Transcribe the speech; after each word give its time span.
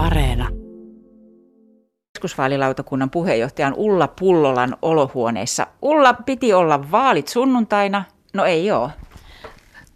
Areena. 0.00 0.48
Keskusvaalilautakunnan 2.14 3.10
puheenjohtajan 3.10 3.74
Ulla 3.76 4.08
Pullolan 4.08 4.76
olohuoneessa. 4.82 5.66
Ulla, 5.82 6.14
piti 6.14 6.52
olla 6.52 6.90
vaalit 6.90 7.28
sunnuntaina. 7.28 8.04
No 8.34 8.44
ei 8.44 8.72
ole. 8.72 8.90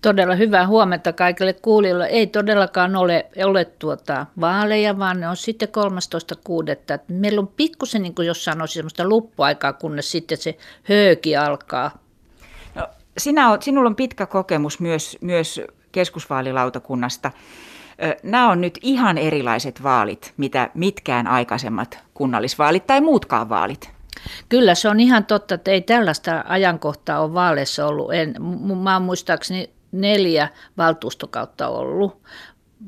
Todella 0.02 0.34
hyvää 0.34 0.66
huomenta 0.66 1.12
kaikille 1.12 1.52
kuulijoille. 1.52 2.06
Ei 2.06 2.26
todellakaan 2.26 2.96
ole, 2.96 3.26
ole 3.44 3.64
tuota 3.64 4.26
vaaleja, 4.40 4.98
vaan 4.98 5.20
ne 5.20 5.28
on 5.28 5.36
sitten 5.36 5.68
13.6. 5.68 7.04
Meillä 7.08 7.40
on 7.40 7.48
pikkusen, 7.48 8.02
niin 8.02 8.14
kuin 8.14 8.26
jos 8.26 8.44
sanoisi, 8.44 8.74
sellaista 8.74 9.08
luppuaikaa, 9.08 9.72
kunnes 9.72 10.10
sitten 10.10 10.38
se 10.38 10.58
hööki 10.82 11.36
alkaa. 11.36 11.90
No, 12.74 12.88
sinä 13.18 13.50
on, 13.50 13.62
sinulla 13.62 13.88
on 13.88 13.96
pitkä 13.96 14.26
kokemus 14.26 14.80
myös, 14.80 15.18
myös 15.20 15.60
keskusvaalilautakunnasta. 15.92 17.30
Nämä 18.22 18.50
on 18.50 18.60
nyt 18.60 18.78
ihan 18.82 19.18
erilaiset 19.18 19.82
vaalit, 19.82 20.32
mitä 20.36 20.70
mitkään 20.74 21.26
aikaisemmat 21.26 21.98
kunnallisvaalit 22.14 22.86
tai 22.86 23.00
muutkaan 23.00 23.48
vaalit. 23.48 23.90
Kyllä 24.48 24.74
se 24.74 24.88
on 24.88 25.00
ihan 25.00 25.24
totta, 25.24 25.54
että 25.54 25.70
ei 25.70 25.80
tällaista 25.80 26.44
ajankohtaa 26.48 27.20
ole 27.20 27.34
vaaleissa 27.34 27.86
ollut. 27.86 28.12
En, 28.12 28.34
mä 28.82 29.00
muistaakseni 29.00 29.70
neljä 29.92 30.48
valtuustokautta 30.76 31.68
ollut, 31.68 32.22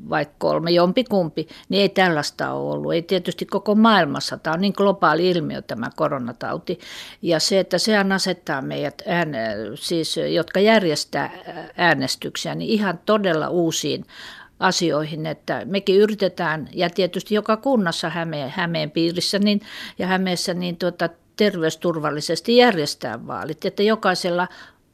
vai 0.09 0.27
kolme, 0.37 0.71
jompikumpi, 0.71 1.47
niin 1.69 1.81
ei 1.81 1.89
tällaista 1.89 2.51
ole 2.51 2.73
ollut. 2.73 2.93
Ei 2.93 3.01
tietysti 3.01 3.45
koko 3.45 3.75
maailmassa. 3.75 4.37
Tämä 4.37 4.53
on 4.53 4.61
niin 4.61 4.73
globaali 4.77 5.29
ilmiö 5.29 5.61
tämä 5.61 5.89
koronatauti. 5.95 6.79
Ja 7.21 7.39
se, 7.39 7.59
että 7.59 7.77
sehän 7.77 8.11
asettaa 8.11 8.61
meidät, 8.61 9.01
ään, 9.07 9.29
siis, 9.75 10.17
jotka 10.17 10.59
järjestää 10.59 11.31
äänestyksiä, 11.77 12.55
niin 12.55 12.69
ihan 12.69 12.99
todella 13.05 13.49
uusiin 13.49 14.05
asioihin, 14.59 15.25
että 15.25 15.61
mekin 15.65 15.95
yritetään, 15.95 16.69
ja 16.73 16.89
tietysti 16.89 17.35
joka 17.35 17.57
kunnassa 17.57 18.09
Hämeen, 18.09 18.49
Hämeen 18.49 18.91
piirissä 18.91 19.39
niin, 19.39 19.61
ja 19.99 20.07
Hämeessä 20.07 20.53
niin 20.53 20.77
tuota, 20.77 21.09
terveysturvallisesti 21.37 22.57
järjestää 22.57 23.27
vaalit, 23.27 23.65
että 23.65 23.83
jokaisella 23.83 24.47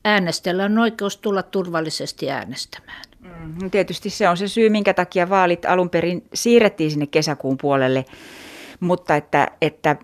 äänestäjällä 0.06 0.66
on 0.66 0.78
oikeus 0.78 1.18
tulla 1.18 1.44
turvallisesti 1.44 2.32
äänestämään. 2.32 3.02
Mm, 3.20 3.72
tietysti 3.72 4.10
se 4.10 4.30
on 4.30 4.38
se 4.38 4.48
syy, 4.48 4.70
minkä 4.70 4.94
takia 4.94 5.30
vaalit 5.30 5.66
alun 5.66 5.90
perin 5.90 6.24
siirrettiin 6.34 6.92
sinne 6.92 7.08
kesäkuun 7.08 7.58
puolelle, 7.58 8.06
mutta 8.80 9.16
että, 9.16 9.48
että 9.62 9.96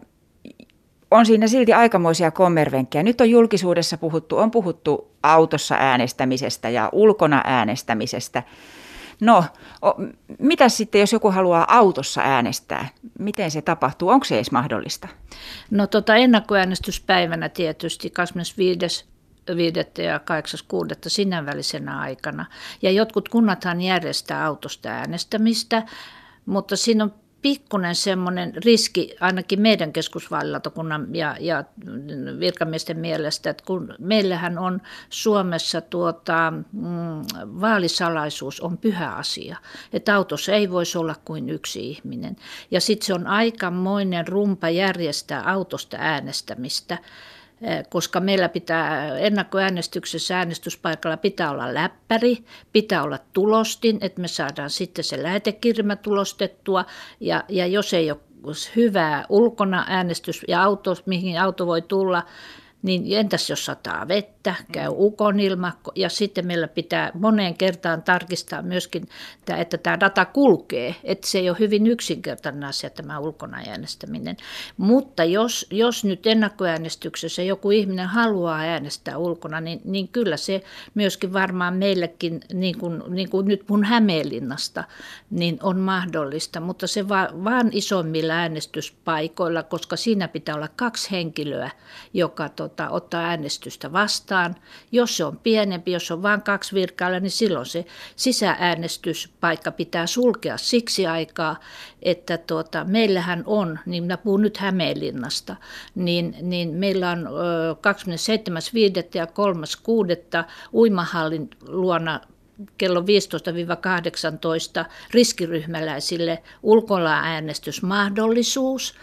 on 1.12 1.26
siinä 1.26 1.48
silti 1.48 1.74
aikamoisia 1.74 2.32
kommervenkkejä. 2.32 3.04
Nyt 3.04 3.22
on 3.22 3.30
julkisuudessa 3.30 3.98
puhuttu, 3.98 4.38
on 4.38 4.52
puhuttu 4.52 5.12
autossa 5.24 5.76
äänestämisestä 5.80 6.70
ja 6.70 6.90
ulkona 6.92 7.42
äänestämisestä. 7.46 8.44
No, 9.22 9.44
o, 9.82 9.94
mitä 10.40 10.70
sitten, 10.70 11.02
jos 11.02 11.14
joku 11.14 11.32
haluaa 11.32 11.78
autossa 11.78 12.22
äänestää? 12.22 12.90
Miten 13.20 13.52
se 13.52 13.62
tapahtuu? 13.62 14.10
Onko 14.10 14.26
se 14.26 14.36
edes 14.36 14.52
mahdollista? 14.52 15.08
No 15.72 15.88
tota, 15.88 16.16
ennakkoäänestyspäivänä 16.16 17.50
tietysti 17.50 18.10
25 18.10 19.06
viidettä 19.56 20.02
ja 20.02 20.18
8.6. 20.18 20.24
sinä 21.08 21.46
välisenä 21.46 22.00
aikana. 22.00 22.46
Ja 22.82 22.92
jotkut 22.92 23.30
kunnathan 23.30 23.82
järjestää 23.82 24.46
autosta 24.46 24.90
äänestämistä, 24.90 25.84
mutta 26.46 26.76
siinä 26.76 27.04
on 27.04 27.14
pikkunen 27.42 27.96
semmoinen 27.96 28.54
riski 28.66 29.16
ainakin 29.20 29.62
meidän 29.62 29.94
keskusvaalilautakunnan 29.94 31.16
ja, 31.16 31.36
ja 31.40 31.64
virkamiesten 32.40 33.00
mielestä, 33.00 33.50
että 33.50 33.64
kun 33.68 33.96
meillähän 34.00 34.58
on 34.58 34.82
Suomessa 35.10 35.82
tuota, 35.82 36.54
mm, 36.72 37.22
vaalisalaisuus 37.62 38.62
on 38.62 38.78
pyhä 38.78 39.12
asia, 39.12 39.58
että 39.94 40.16
autossa 40.16 40.52
ei 40.52 40.72
voisi 40.72 40.98
olla 40.98 41.16
kuin 41.26 41.50
yksi 41.50 41.90
ihminen. 41.90 42.36
Ja 42.72 42.82
sitten 42.82 43.06
se 43.06 43.14
on 43.14 43.28
aikamoinen 43.28 44.28
rumpa 44.28 44.70
järjestää 44.70 45.44
autosta 45.52 45.98
äänestämistä 46.00 46.98
koska 47.90 48.20
meillä 48.20 48.50
pitää 48.50 49.18
ennakkoäänestyksessä 49.18 50.38
äänestyspaikalla 50.38 51.18
pitää 51.18 51.52
olla 51.52 51.74
läppäri, 51.74 52.38
pitää 52.74 53.04
olla 53.04 53.20
tulostin, 53.34 53.98
että 54.02 54.22
me 54.22 54.28
saadaan 54.28 54.70
sitten 54.70 55.04
se 55.04 55.24
lähetekirjä 55.24 55.96
tulostettua. 55.96 56.86
Ja, 57.20 57.44
ja 57.50 57.68
jos 57.68 57.94
ei 57.94 58.12
ole 58.12 58.20
hyvää 58.76 59.26
ulkona 59.30 59.86
äänestys 59.88 60.46
ja 60.48 60.64
auto, 60.64 60.96
mihin 61.06 61.42
auto 61.42 61.68
voi 61.68 61.82
tulla, 61.82 62.24
niin 62.82 63.18
entäs 63.18 63.50
jos 63.50 63.66
sataa 63.66 64.08
vettä, 64.08 64.39
käy 64.72 64.90
ukonilma 64.90 65.72
ja 65.96 66.10
sitten 66.10 66.48
meillä 66.48 66.68
pitää 66.68 67.12
moneen 67.14 67.58
kertaan 67.58 68.04
tarkistaa 68.04 68.62
myöskin, 68.62 69.10
että 69.58 69.78
tämä 69.78 70.00
data 70.00 70.26
kulkee, 70.26 70.96
että 71.04 71.28
se 71.28 71.40
ei 71.40 71.50
ole 71.50 71.60
hyvin 71.60 71.88
yksinkertainen 71.88 72.64
asia 72.64 72.90
tämä 72.90 73.20
ulkona 73.20 73.58
äänestäminen. 73.58 74.38
Mutta 74.78 75.24
jos, 75.24 75.68
jos 75.72 76.06
nyt 76.06 76.28
ennakkoäänestyksessä 76.28 77.44
joku 77.44 77.72
ihminen 77.72 78.08
haluaa 78.08 78.60
äänestää 78.60 79.18
ulkona, 79.18 79.62
niin, 79.62 79.82
niin 79.84 80.08
kyllä 80.08 80.38
se 80.38 80.64
myöskin 80.96 81.34
varmaan 81.34 81.74
meillekin, 81.74 82.42
niin 82.54 82.78
kuin, 82.78 83.04
niin 83.10 83.30
kuin 83.30 83.48
nyt 83.48 83.64
mun 83.70 83.84
Hämeenlinnasta, 83.84 84.84
niin 85.30 85.60
on 85.64 85.80
mahdollista, 85.80 86.60
mutta 86.60 86.88
se 86.88 87.10
va, 87.10 87.30
vaan 87.44 87.70
isommilla 87.72 88.34
äänestyspaikoilla, 88.34 89.64
koska 89.64 89.96
siinä 89.96 90.28
pitää 90.28 90.56
olla 90.56 90.70
kaksi 90.76 91.12
henkilöä, 91.12 91.72
joka 92.14 92.50
to, 92.50 92.70
tota, 92.70 92.90
ottaa 92.90 93.22
äänestystä 93.22 93.92
vastaan. 93.92 94.29
Jos 94.92 95.18
se 95.18 95.26
on 95.26 95.38
pienempi, 95.38 95.92
jos 95.92 96.12
on 96.12 96.24
vain 96.24 96.42
kaksi 96.42 96.76
virkailla, 96.76 97.20
niin 97.20 97.32
silloin 97.32 97.66
se 97.66 97.86
sisääänestyspaikka 98.16 99.72
pitää 99.72 100.08
sulkea 100.08 100.58
siksi 100.58 101.08
aikaa, 101.08 101.60
että 102.02 102.38
tuota, 102.38 102.84
meillähän 102.84 103.44
on, 103.46 103.80
niin 103.86 104.04
minä 104.04 104.18
puhun 104.18 104.42
nyt 104.42 104.58
Hämeenlinnasta, 104.58 105.56
niin, 105.96 106.36
niin 106.42 106.70
meillä 106.70 107.12
on 107.12 107.28
27.5. 107.28 107.28
ja 109.14 109.26
3.6. 109.26 109.32
uimahallin 110.74 111.50
luona 111.68 112.22
kello 112.78 113.00
15-18 113.02 113.04
riskiryhmäläisille 115.12 116.44
ulkola 116.64 117.14
äänestysmahdollisuus 117.14 118.96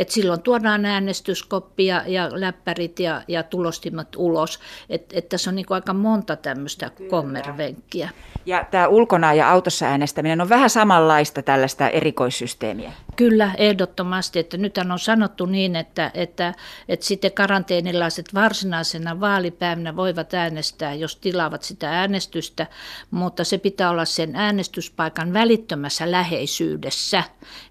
et 0.00 0.10
silloin 0.10 0.42
tuodaan 0.42 0.84
äänestyskoppia 0.84 2.02
ja 2.06 2.28
läppärit 2.32 3.00
ja, 3.00 3.22
ja 3.28 3.42
tulostimet 3.42 4.08
ulos. 4.16 4.60
Et, 4.88 5.12
et 5.12 5.28
tässä 5.28 5.50
on 5.50 5.54
niin 5.54 5.66
aika 5.70 5.92
monta 5.92 6.36
tämmöistä 6.36 6.90
kommervenkkiä. 7.10 8.08
Ja 8.46 8.64
tämä 8.70 8.88
ulkona 8.88 9.34
ja 9.34 9.50
autossa 9.50 9.86
äänestäminen 9.86 10.40
on 10.40 10.48
vähän 10.48 10.70
samanlaista 10.70 11.42
tällaista 11.42 11.88
erikoissysteemiä. 11.88 12.92
Kyllä, 13.20 13.50
ehdottomasti. 13.58 14.38
Että 14.38 14.56
nythän 14.56 14.92
on 14.92 14.98
sanottu 14.98 15.46
niin, 15.46 15.76
että, 15.76 16.10
että, 16.14 16.54
että 16.88 17.06
sitten 17.06 17.32
karanteenilaiset 17.32 18.34
varsinaisena 18.34 19.20
vaalipäivänä 19.20 19.96
voivat 19.96 20.34
äänestää, 20.34 20.94
jos 20.94 21.16
tilaavat 21.16 21.62
sitä 21.62 21.90
äänestystä, 21.90 22.66
mutta 23.10 23.44
se 23.44 23.58
pitää 23.58 23.90
olla 23.90 24.04
sen 24.04 24.36
äänestyspaikan 24.36 25.32
välittömässä 25.32 26.10
läheisyydessä. 26.10 27.24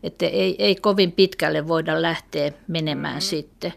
Että 0.04 0.26
ei, 0.26 0.56
ei 0.60 0.76
kovin 0.76 1.12
pitkälle 1.12 1.68
voida 1.68 2.02
lähteä 2.02 2.52
menemään 2.68 3.14
mm-hmm. 3.14 3.22
sitten. 3.22 3.74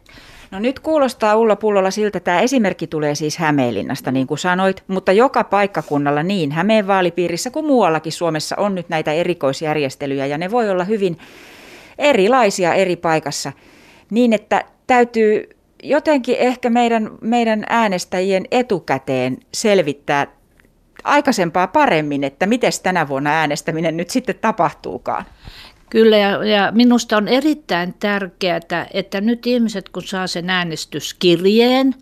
No 0.51 0.59
nyt 0.59 0.81
kuulostaa 0.81 1.37
Ulla 1.37 1.57
Pullolla 1.57 1.91
siltä, 1.91 2.19
että 2.19 2.25
tämä 2.25 2.41
esimerkki 2.41 2.87
tulee 2.87 3.15
siis 3.15 3.39
Hämeenlinnasta, 3.39 4.13
niin 4.13 4.27
kuin 4.27 4.39
sanoit, 4.39 4.85
mutta 4.89 5.13
joka 5.13 5.45
paikkakunnalla 5.45 6.23
niin 6.23 6.53
Hämeen 6.53 6.87
vaalipiirissä 6.87 7.51
kuin 7.51 7.67
muuallakin 7.67 8.13
Suomessa 8.13 8.57
on 8.59 8.75
nyt 8.75 8.89
näitä 8.89 9.13
erikoisjärjestelyjä 9.13 10.27
ja 10.27 10.39
ne 10.39 10.51
voi 10.51 10.71
olla 10.71 10.85
hyvin 10.85 11.19
erilaisia 11.99 12.75
eri 12.75 12.97
paikassa 12.97 13.53
niin, 14.11 14.33
että 14.33 14.65
täytyy 14.87 15.49
jotenkin 15.83 16.37
ehkä 16.39 16.71
meidän, 16.71 17.11
meidän 17.21 17.65
äänestäjien 17.69 18.45
etukäteen 18.51 19.39
selvittää 19.55 20.27
aikaisempaa 21.05 21.67
paremmin, 21.67 22.25
että 22.25 22.47
miten 22.47 22.73
tänä 22.83 23.09
vuonna 23.09 23.31
äänestäminen 23.31 23.97
nyt 23.97 24.11
sitten 24.11 24.39
tapahtuukaan. 24.41 25.25
Kyllä, 25.91 26.17
ja, 26.17 26.45
ja 26.45 26.73
minusta 26.73 27.17
on 27.17 27.29
erittäin 27.29 27.95
tärkeää, 28.01 28.87
että 28.93 29.21
nyt 29.21 29.47
ihmiset, 29.47 29.89
kun 29.89 30.03
saa 30.03 30.27
sen 30.27 30.51
äänestyskirjeen, 30.51 31.95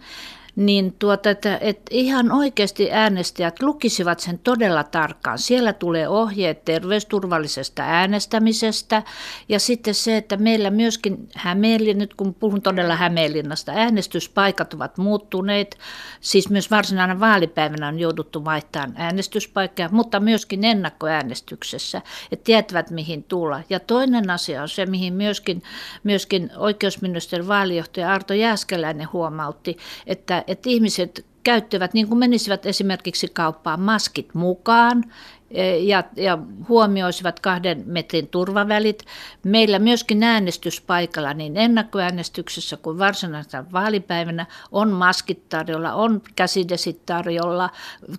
niin 0.61 0.95
tuota, 0.99 1.31
että, 1.31 1.59
että 1.61 1.83
ihan 1.91 2.33
oikeasti 2.33 2.93
äänestäjät 2.93 3.63
lukisivat 3.63 4.21
sen 4.21 4.39
todella 4.39 4.85
tarkkaan. 4.85 5.39
Siellä 5.39 5.73
tulee 5.73 6.09
ohjeet 6.09 6.65
terveysturvallisesta 6.65 7.83
äänestämisestä 7.83 9.03
ja 9.49 9.61
sitten 9.61 9.95
se, 9.95 10.17
että 10.17 10.37
meillä 10.37 10.71
myöskin 10.71 11.29
Hämeenlinna, 11.35 12.01
nyt 12.01 12.15
kun 12.15 12.35
puhun 12.35 12.63
todella 12.63 12.97
Hämeenlinnasta, 12.97 13.73
äänestyspaikat 13.73 14.75
ovat 14.75 14.99
muuttuneet, 14.99 15.79
siis 16.21 16.51
myös 16.51 16.71
varsinainen 16.71 17.21
vaalipäivänä 17.21 17.89
on 17.89 17.99
jouduttu 17.99 18.45
vaihtamaan 18.45 18.95
äänestyspaikkaa, 18.97 19.89
mutta 19.93 20.21
myöskin 20.21 20.65
ennakkoäänestyksessä, 20.65 22.03
että 22.33 22.45
tietävät 22.45 22.91
mihin 22.91 23.23
tulla. 23.23 23.61
Ja 23.71 23.81
toinen 23.81 24.31
asia 24.31 24.63
on 24.63 24.69
se, 24.69 24.87
mihin 24.87 25.15
myöskin, 25.15 25.63
myöskin 26.05 26.51
oikeusministeriön 26.57 27.49
vaalijohtaja 27.49 28.13
Arto 28.13 28.35
Jääskeläinen 28.35 29.13
huomautti, 29.13 29.77
että 30.07 30.45
että 30.51 30.71
ihmiset 30.71 31.25
käyttävät, 31.43 31.95
niin 31.95 32.09
kuin 32.09 32.19
menisivät 32.19 32.67
esimerkiksi 32.67 33.29
kauppaan, 33.29 33.81
maskit 33.81 34.35
mukaan 34.35 35.05
e, 35.51 35.77
ja, 35.77 36.05
ja 36.17 36.39
huomioisivat 36.69 37.41
kahden 37.41 37.83
metrin 37.87 38.29
turvavälit. 38.29 39.05
Meillä 39.45 39.79
myöskin 39.79 40.23
äänestyspaikalla 40.23 41.35
niin 41.35 41.57
ennakkoäänestyksessä 41.57 42.77
kuin 42.77 42.99
varsinaisena 42.99 43.65
vaalipäivänä 43.73 44.47
on 44.73 44.91
maskit 44.91 45.49
tarjolla, 45.49 45.95
on 45.95 46.23
käsidesit 46.37 47.07
tarjolla, 47.07 47.71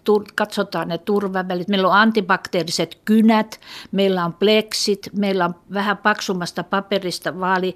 tu, 0.03 0.23
katsotaan 0.35 0.87
ne 0.87 0.97
turvavälit. 0.97 1.67
Meillä 1.67 1.87
on 1.87 1.93
antibakteeriset 1.93 2.97
kynät, 3.05 3.59
meillä 3.91 4.25
on 4.25 4.33
pleksit, 4.33 5.09
meillä 5.17 5.45
on 5.45 5.55
vähän 5.73 5.97
paksummasta 5.97 6.63
paperista 6.63 7.39
vaali, 7.39 7.75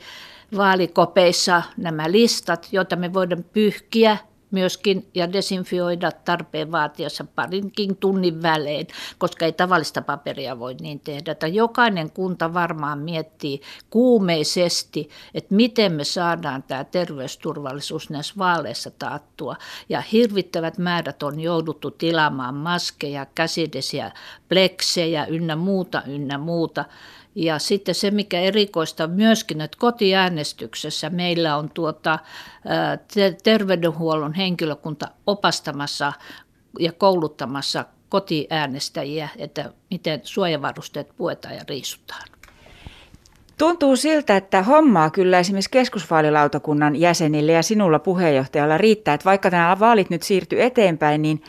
vaalikopeissa 0.57 1.63
nämä 1.77 2.11
listat, 2.11 2.67
joita 2.71 2.95
me 2.95 3.13
voidaan 3.13 3.45
pyyhkiä 3.53 4.17
myöskin 4.55 5.07
ja 5.15 5.33
desinfioida 5.33 6.11
tarpeen 6.11 6.71
vaatiessa 6.71 7.25
parinkin 7.35 7.97
tunnin 7.97 8.41
välein, 8.41 8.87
koska 9.17 9.45
ei 9.45 9.51
tavallista 9.51 10.01
paperia 10.01 10.59
voi 10.59 10.75
niin 10.81 10.99
tehdä. 10.99 11.31
Että 11.31 11.47
jokainen 11.47 12.11
kunta 12.11 12.53
varmaan 12.53 12.99
miettii 12.99 13.61
kuumeisesti, 13.89 15.09
että 15.33 15.55
miten 15.55 15.91
me 15.91 16.03
saadaan 16.03 16.63
tämä 16.63 16.83
terveysturvallisuus 16.83 18.09
näissä 18.09 18.33
vaaleissa 18.37 18.91
taattua. 18.91 19.55
Ja 19.89 20.01
hirvittävät 20.01 20.77
määrät 20.77 21.23
on 21.23 21.39
jouduttu 21.39 21.91
tilaamaan 21.91 22.55
maskeja, 22.55 23.25
käsidesiä, 23.35 24.11
pleksejä 24.49 25.25
ynnä 25.25 25.55
muuta, 25.55 26.03
ynnä 26.07 26.37
muuta. 26.37 26.85
Ja 27.35 27.59
sitten 27.59 27.95
se, 27.95 28.11
mikä 28.11 28.39
erikoista 28.39 29.07
myöskin, 29.07 29.61
että 29.61 29.77
kotiäänestyksessä 29.79 31.09
meillä 31.09 31.57
on 31.57 31.69
tuota, 31.69 32.19
terveydenhuollon 33.43 34.33
henkilökunta 34.33 35.07
opastamassa 35.27 36.13
ja 36.79 36.91
kouluttamassa 36.91 37.85
kotiäänestäjiä, 38.09 39.29
että 39.37 39.73
miten 39.91 40.21
suojavarusteet 40.23 41.11
puetaan 41.17 41.55
ja 41.55 41.61
riisutaan. 41.69 42.27
Tuntuu 43.57 43.95
siltä, 43.95 44.37
että 44.37 44.63
hommaa 44.63 45.09
kyllä 45.09 45.39
esimerkiksi 45.39 45.69
keskusvaalilautakunnan 45.69 46.95
jäsenille 46.95 47.51
ja 47.51 47.63
sinulla 47.63 47.99
puheenjohtajalla 47.99 48.77
riittää, 48.77 49.13
että 49.13 49.25
vaikka 49.25 49.49
nämä 49.49 49.79
vaalit 49.79 50.09
nyt 50.09 50.23
siirtyy 50.23 50.63
eteenpäin, 50.63 51.21
niin 51.21 51.43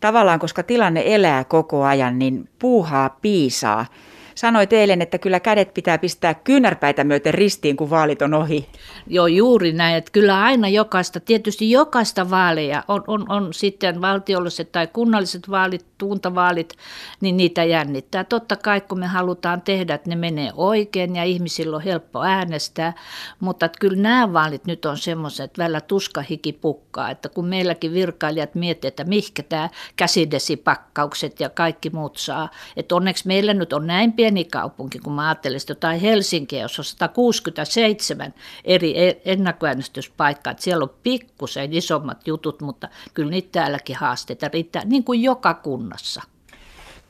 tavallaan 0.00 0.38
koska 0.38 0.62
tilanne 0.62 1.02
elää 1.06 1.44
koko 1.44 1.84
ajan, 1.84 2.18
niin 2.18 2.48
puuhaa 2.58 3.18
piisaa 3.22 3.86
sanoit 4.36 4.72
eilen, 4.72 5.02
että 5.02 5.18
kyllä 5.18 5.40
kädet 5.40 5.74
pitää 5.74 5.98
pistää 5.98 6.34
kyynärpäitä 6.34 7.04
myöten 7.04 7.34
ristiin, 7.34 7.76
kun 7.76 7.90
vaalit 7.90 8.22
on 8.22 8.34
ohi. 8.34 8.68
Joo, 9.06 9.26
juuri 9.26 9.72
näin. 9.72 9.96
Että 9.96 10.10
kyllä 10.10 10.42
aina 10.42 10.68
jokaista, 10.68 11.20
tietysti 11.20 11.70
jokaista 11.70 12.30
vaaleja, 12.30 12.84
on, 12.88 13.04
on, 13.06 13.32
on 13.32 13.54
sitten 13.54 14.00
valtiolliset 14.00 14.72
tai 14.72 14.86
kunnalliset 14.86 15.50
vaalit, 15.50 15.86
tuuntavaalit, 15.98 16.76
niin 17.20 17.36
niitä 17.36 17.64
jännittää. 17.64 18.24
Totta 18.24 18.56
kai, 18.56 18.80
kun 18.80 18.98
me 18.98 19.06
halutaan 19.06 19.62
tehdä, 19.62 19.94
että 19.94 20.10
ne 20.10 20.16
menee 20.16 20.52
oikein 20.54 21.16
ja 21.16 21.24
ihmisillä 21.24 21.76
on 21.76 21.82
helppo 21.82 22.22
äänestää, 22.22 22.92
mutta 23.40 23.66
että 23.66 23.78
kyllä 23.80 24.02
nämä 24.02 24.32
vaalit 24.32 24.64
nyt 24.64 24.84
on 24.84 24.98
semmoiset, 24.98 25.44
että 25.44 25.62
välillä 25.62 25.80
tuskahiki 25.80 26.52
pukkaa, 26.52 27.10
että 27.10 27.28
kun 27.28 27.46
meilläkin 27.46 27.92
virkailijat 27.92 28.54
miettivät, 28.54 28.92
että 28.92 29.04
mihkä 29.04 29.42
tämä 29.42 29.68
käsidesipakkaukset 29.96 31.40
ja 31.40 31.48
kaikki 31.48 31.90
muut 31.90 32.16
saa, 32.16 32.50
että 32.76 32.94
onneksi 32.94 33.26
meillä 33.26 33.54
nyt 33.54 33.72
on 33.72 33.86
näin 33.86 34.12
pieni 34.12 34.25
pieni 34.26 34.44
kaupunki, 34.44 34.98
kun 34.98 35.12
mä 35.12 35.28
ajattelin 35.28 35.60
jotain 35.68 36.00
Helsinkiä, 36.00 36.62
jossa 36.62 36.80
on 36.80 36.84
167 36.84 38.34
eri 38.64 39.08
e- 39.08 39.20
ennakkoäänestyspaikkaa, 39.24 40.50
että 40.50 40.62
siellä 40.62 40.82
on 40.82 40.94
pikkusen 41.02 41.72
isommat 41.72 42.26
jutut, 42.26 42.60
mutta 42.60 42.88
kyllä 43.14 43.30
niitä 43.30 43.48
täälläkin 43.52 43.96
haasteita 43.96 44.48
riittää, 44.48 44.84
niin 44.84 45.04
kuin 45.04 45.22
joka 45.22 45.54
kunnassa. 45.54 46.22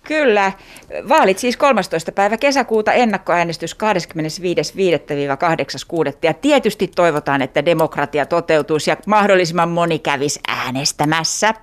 Kyllä. 0.02 0.52
Vaalit 1.08 1.38
siis 1.38 1.56
13. 1.56 2.12
päivä 2.12 2.36
kesäkuuta, 2.36 2.92
ennakkoäänestys 2.92 3.74
25.5.–8.6. 3.74 3.78
Ja 6.22 6.34
tietysti 6.34 6.88
toivotaan, 6.88 7.42
että 7.42 7.64
demokratia 7.64 8.26
toteutuisi 8.26 8.90
ja 8.90 8.96
mahdollisimman 9.06 9.68
moni 9.68 9.98
kävisi 9.98 10.40
äänestämässä. 10.48 11.54